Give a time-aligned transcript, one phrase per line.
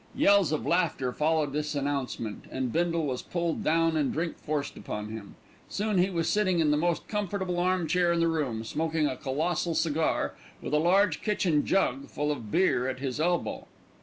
[0.15, 5.09] '"Yells of laughter followed this announcement, and Bindle was pulled down and drink forced upon
[5.09, 5.35] him.
[5.69, 9.75] Soon he was sitting in the most comfortable armchair in the room, smoking a colossal
[9.75, 13.67] cigar, with a large kitchen jug full of beer at his elbow.